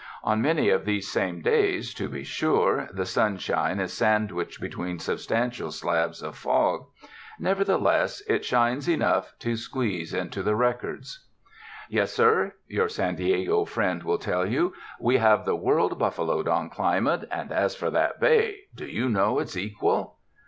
[0.23, 4.97] On many of these same days, to be sure, the sun shine is sandwiched between
[4.97, 6.87] substantial slabs of fog;
[7.39, 11.27] nevertheless it shines enough to squeeze into the records.
[11.91, 15.55] 204 TOURIST TOWNS Yes, sir," your San Diego friend will tell you, we have the
[15.55, 20.17] world buffaloed on climate, and as for that bay, do you know its equal?"